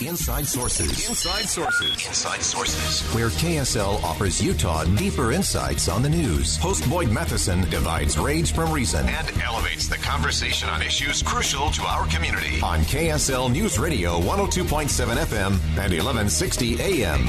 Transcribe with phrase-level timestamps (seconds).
[0.00, 1.08] Inside Sources.
[1.08, 2.06] Inside Sources.
[2.06, 3.02] Inside Sources.
[3.14, 6.56] Where KSL offers Utah deeper insights on the news.
[6.56, 11.82] Host Boyd Matheson divides rage from reason and elevates the conversation on issues crucial to
[11.82, 12.60] our community.
[12.62, 17.26] On KSL News Radio 102.7 FM and 1160 AM.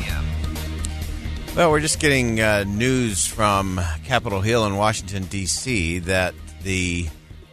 [1.55, 7.09] Well, we're just getting uh, news from Capitol Hill in Washington, D.C., that the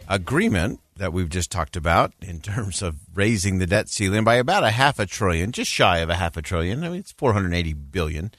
[0.07, 4.63] agreement that we've just talked about in terms of raising the debt ceiling by about
[4.63, 6.83] a half a trillion, just shy of a half a trillion.
[6.83, 8.31] I mean, it's 480 billion,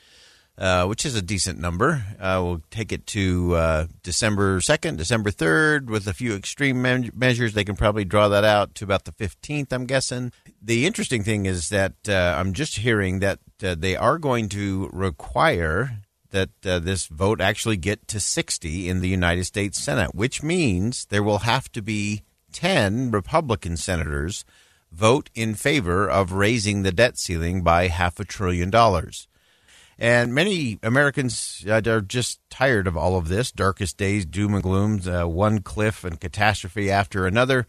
[0.56, 2.05] uh, which is a decent number.
[2.20, 7.11] Uh, we'll take it to uh, December 2nd, December 3rd, with a few extreme me-
[7.14, 7.55] measures.
[7.55, 10.33] They can probably draw that out to about the 15th, I'm guessing.
[10.62, 14.91] The interesting thing is that uh, I'm just hearing that uh, they are going to
[14.92, 20.42] require that uh, this vote actually get to 60 in the United States Senate, which
[20.42, 22.22] means there will have to be
[22.53, 24.45] 10 Republican senators
[24.93, 29.29] vote in favor of raising the debt ceiling by half a trillion dollars.
[29.98, 34.62] And many Americans uh, are just tired of all of this darkest days, doom and
[34.62, 37.66] gloom, uh, one cliff and catastrophe after another.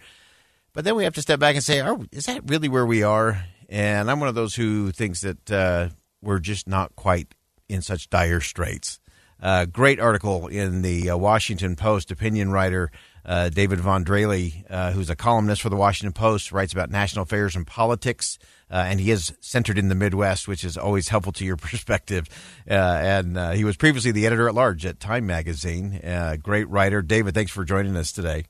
[0.73, 3.03] But then we have to step back and say, are, is that really where we
[3.03, 3.43] are?
[3.67, 5.89] And I'm one of those who thinks that uh,
[6.21, 7.35] we're just not quite
[7.67, 9.01] in such dire straits.
[9.41, 12.11] Uh, great article in the uh, Washington Post.
[12.11, 12.91] Opinion writer
[13.25, 17.23] uh, David Von Drehle, uh, who's a columnist for the Washington Post, writes about national
[17.23, 18.39] affairs and politics.
[18.69, 22.27] Uh, and he is centered in the Midwest, which is always helpful to your perspective.
[22.69, 25.99] Uh, and he was previously the editor at large at Time Magazine.
[26.41, 27.01] great writer.
[27.01, 28.45] David, thanks for joining us today.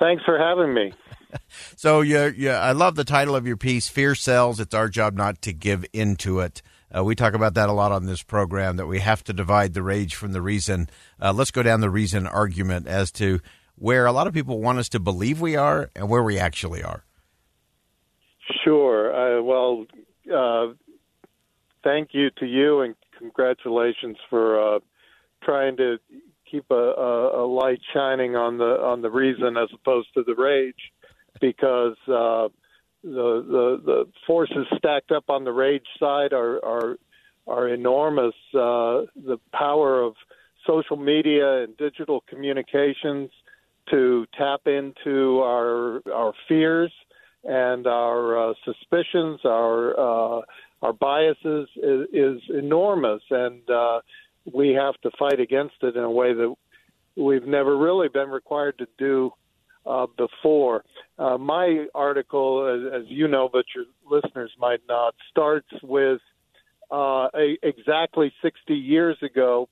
[0.00, 0.94] Thanks for having me.
[1.76, 4.58] so, yeah, yeah, I love the title of your piece, Fear Sells.
[4.58, 6.62] It's our job not to give into it.
[6.94, 9.74] Uh, we talk about that a lot on this program that we have to divide
[9.74, 10.88] the rage from the reason.
[11.20, 13.40] Uh, let's go down the reason argument as to
[13.76, 16.82] where a lot of people want us to believe we are and where we actually
[16.82, 17.04] are.
[18.64, 19.14] Sure.
[19.14, 19.86] Uh, well,
[20.34, 20.74] uh,
[21.84, 24.80] thank you to you and congratulations for uh,
[25.42, 25.98] trying to
[26.50, 30.34] keep a, a, a, light shining on the on the reason as opposed to the
[30.34, 30.92] rage,
[31.40, 32.48] because uh,
[33.02, 36.96] the the the forces stacked up on the rage side are are
[37.46, 38.34] are enormous.
[38.54, 40.14] Uh, the power of
[40.66, 43.30] social media and digital communications
[43.90, 46.92] to tap into our our fears
[47.44, 50.42] and our uh, suspicions, our uh,
[50.82, 54.00] our biases is, is enormous, and uh,
[54.52, 56.54] we have to fight against it in a way that
[57.16, 59.30] we've never really been required to do
[59.86, 60.84] uh, before.
[61.18, 66.20] Uh, my article, as, as, you know, but your listeners might not, starts with
[66.90, 69.68] uh, a, exactly 60 years ago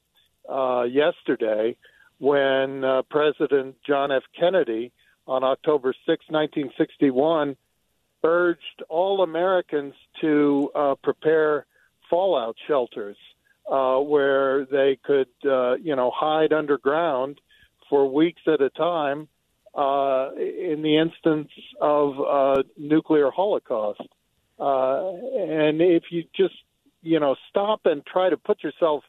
[0.48, 1.76] uh, yesterday
[2.19, 4.22] when uh, President John F.
[4.38, 4.92] Kennedy,
[5.26, 7.54] on October 6, 1961,
[8.25, 11.66] urged all Americans to uh, prepare
[12.08, 13.16] fallout shelters
[13.70, 17.38] where they could, you know, hide underground
[17.90, 19.28] for weeks at a time
[19.75, 24.03] uh, in the instance of uh, nuclear holocaust.
[24.59, 26.55] Uh, and if you just
[27.03, 29.05] you know stop and try to put yourself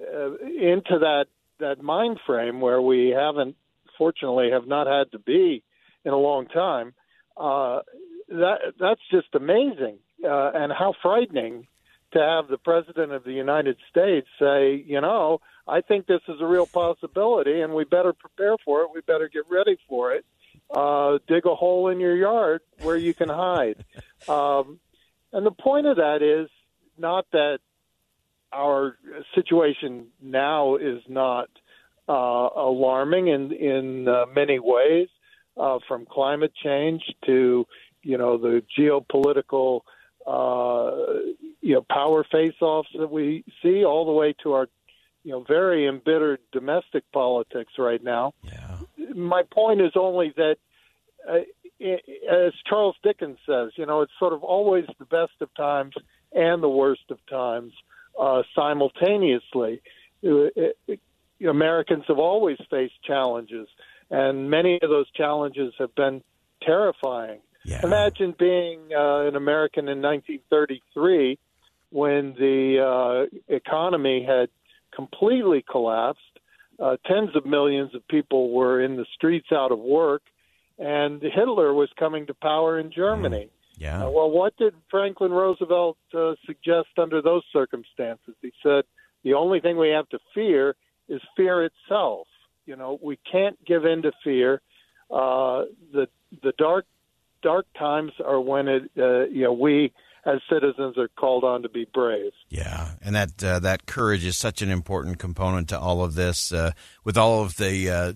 [0.00, 1.26] uh, into that
[1.58, 3.56] that mind frame where we haven't,
[3.96, 5.62] fortunately, have not had to be
[6.04, 6.94] in a long time,
[7.36, 7.80] uh,
[8.28, 11.66] that that's just amazing uh, and how frightening
[12.12, 16.40] to have the president of the United States say, you know, I think this is
[16.40, 18.90] a real possibility, and we better prepare for it.
[18.94, 20.24] We better get ready for it.
[20.70, 23.84] Uh, dig a hole in your yard where you can hide.
[24.28, 24.80] Um,
[25.32, 26.48] and the point of that is
[26.96, 27.58] not that
[28.52, 28.96] our
[29.34, 31.50] situation now is not
[32.08, 35.08] uh, alarming in in uh, many ways,
[35.56, 37.66] uh, from climate change to
[38.02, 39.80] you know the geopolitical
[40.26, 41.20] uh,
[41.60, 44.68] you know power face-offs that we see, all the way to our
[45.26, 48.32] you know very embittered domestic politics right now.
[48.44, 48.78] Yeah.
[49.14, 50.56] My point is only that.
[51.28, 51.38] Uh,
[51.78, 55.94] as Charles Dickens says, you know, it's sort of always the best of times
[56.32, 57.74] and the worst of times
[58.18, 59.82] uh, simultaneously.
[60.26, 60.46] Uh,
[61.46, 63.68] Americans have always faced challenges,
[64.10, 66.22] and many of those challenges have been
[66.62, 67.40] terrifying.
[67.64, 67.80] Yeah.
[67.82, 71.38] Imagine being uh, an American in 1933
[71.90, 74.48] when the uh, economy had
[74.96, 76.22] completely collapsed.
[76.82, 80.22] Uh, tens of millions of people were in the streets out of work,
[80.78, 83.44] and Hitler was coming to power in Germany.
[83.44, 83.50] Mm.
[83.78, 84.06] Yeah.
[84.06, 88.34] Uh, well, what did Franklin Roosevelt uh, suggest under those circumstances?
[88.40, 88.84] He said
[89.22, 90.76] the only thing we have to fear
[91.08, 92.26] is fear itself.
[92.64, 94.60] You know, we can't give in to fear.
[95.10, 96.08] Uh, the
[96.42, 96.86] the dark
[97.42, 99.92] dark times are when it uh, you know we
[100.26, 102.32] as citizens are called on to be brave.
[102.48, 106.52] Yeah, and that uh, that courage is such an important component to all of this.
[106.52, 106.72] Uh,
[107.04, 108.12] with all of the uh,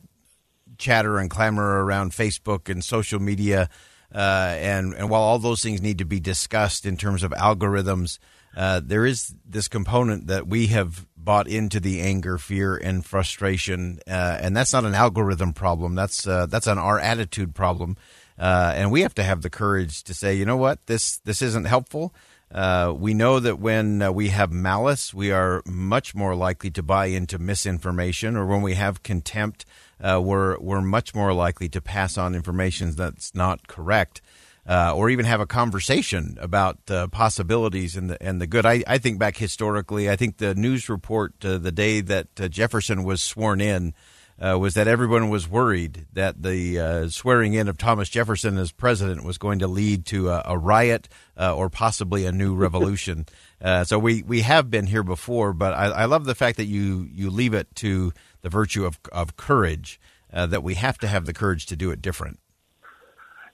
[0.76, 3.70] chatter and clamor around Facebook and social media,
[4.14, 4.18] uh,
[4.58, 8.18] and and while all those things need to be discussed in terms of algorithms,
[8.56, 14.00] uh, there is this component that we have bought into the anger, fear, and frustration,
[14.08, 15.94] uh, and that's not an algorithm problem.
[15.94, 17.96] That's uh, that's an our attitude problem,
[18.40, 21.42] uh, and we have to have the courage to say, you know what, this this
[21.42, 22.14] isn't helpful.
[22.52, 26.82] Uh, we know that when uh, we have malice, we are much more likely to
[26.82, 29.66] buy into misinformation, or when we have contempt,
[30.00, 34.22] uh, we're we're much more likely to pass on information that's not correct,
[34.66, 38.64] uh, or even have a conversation about uh, possibilities and the and the good.
[38.64, 43.22] I, I think back historically, I think the news report the day that Jefferson was
[43.22, 43.92] sworn in
[44.40, 48.72] uh, was that everyone was worried that the uh, swearing in of Thomas Jefferson as
[48.72, 51.08] president was going to lead to a, a riot
[51.38, 53.26] uh, or possibly a new revolution.
[53.62, 56.64] Uh, so we, we have been here before, but I, I, love the fact that
[56.64, 58.10] you, you leave it to
[58.40, 60.00] the virtue of, of courage,
[60.32, 62.40] uh, that we have to have the courage to do it different.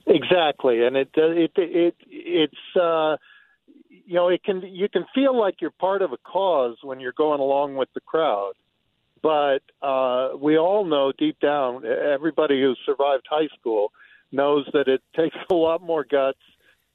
[0.06, 3.16] Exactly, and it it it it's uh,
[3.88, 7.10] you know it can you can feel like you're part of a cause when you're
[7.10, 8.52] going along with the crowd
[9.26, 13.90] but uh, we all know deep down, everybody who's survived high school
[14.30, 16.38] knows that it takes a lot more guts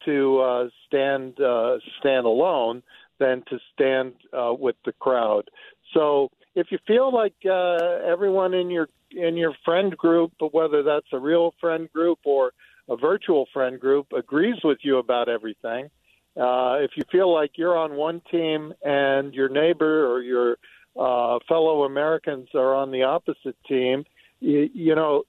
[0.06, 2.84] to uh, stand uh, stand alone
[3.20, 5.50] than to stand uh, with the crowd.
[5.94, 11.12] So if you feel like uh, everyone in your in your friend group, whether that's
[11.12, 12.54] a real friend group or
[12.88, 15.90] a virtual friend group, agrees with you about everything,
[16.38, 20.58] uh, if you feel like you're on one team and your neighbor or your
[20.98, 24.06] uh, fellow Americans are on the opposite team,
[24.40, 25.24] you, you know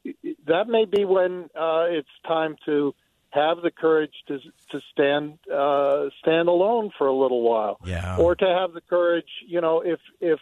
[0.46, 2.94] that may be when uh, it's time to
[3.30, 4.38] have the courage to
[4.70, 8.16] to stand uh, stand alone for a little while, yeah.
[8.18, 9.28] or to have the courage.
[9.46, 10.40] You know, if if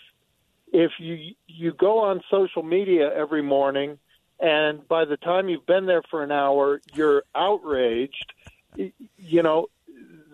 [0.73, 3.99] if you you go on social media every morning,
[4.39, 8.33] and by the time you've been there for an hour, you're outraged.
[8.77, 9.67] You know,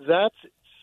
[0.07, 0.35] that's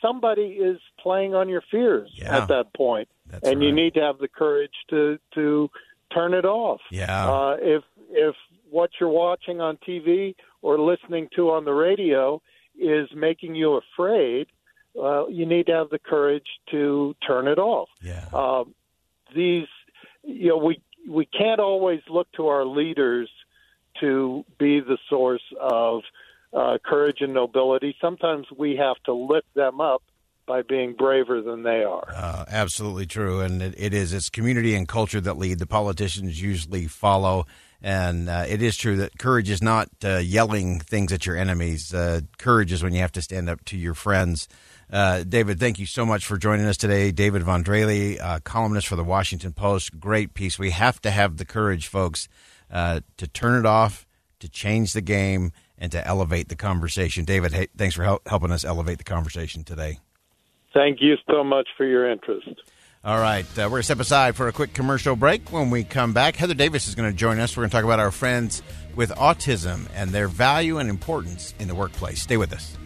[0.02, 2.38] somebody is playing on your fears yeah.
[2.38, 3.08] at that point.
[3.44, 3.68] That's and right.
[3.68, 5.70] you need to have the courage to to
[6.14, 6.82] turn it off.
[6.92, 7.30] Yeah.
[7.30, 8.36] Uh, if if
[8.70, 12.42] what you're watching on TV or listening to on the radio
[12.80, 14.48] is making you afraid,
[15.02, 17.90] uh, you need to have the courage to turn it off.
[18.02, 18.26] Yeah.
[18.34, 18.74] Um,
[19.36, 19.68] these,
[20.24, 23.30] you know, we we can't always look to our leaders
[24.00, 26.02] to be the source of
[26.54, 27.96] uh, courage and nobility.
[28.00, 30.02] Sometimes we have to lift them up
[30.46, 32.08] by being braver than they are.
[32.14, 34.14] Uh, absolutely true, and it, it is.
[34.14, 35.60] It's community and culture that lead.
[35.60, 37.46] The politicians usually follow,
[37.82, 41.94] and uh, it is true that courage is not uh, yelling things at your enemies.
[41.94, 44.48] Uh, courage is when you have to stand up to your friends.
[44.92, 47.12] Uh, David, thank you so much for joining us today.
[47.12, 50.00] David Von Drehle, uh, columnist for the Washington Post.
[50.00, 50.60] Great piece.
[50.60, 52.28] We have to have the courage, folks,
[52.70, 54.06] to turn it off,
[54.40, 57.26] to change the game, and to elevate the conversation.
[57.26, 60.00] David, hey, thanks for help, helping us elevate the conversation today.
[60.74, 62.50] Thank you so much for your interest.
[63.06, 65.52] All right, uh, we're going to step aside for a quick commercial break.
[65.52, 67.56] When we come back, Heather Davis is going to join us.
[67.58, 68.64] We're going to talk about our friends
[68.96, 72.22] with autism and their value and importance in the workplace.
[72.22, 72.78] Stay with us.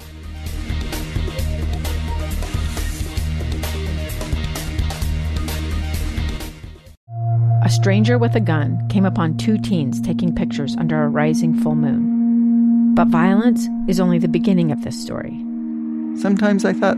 [7.63, 11.75] A stranger with a gun came upon two teens taking pictures under a rising full
[11.75, 12.95] moon.
[12.95, 15.37] But violence is only the beginning of this story.
[16.15, 16.97] Sometimes I thought,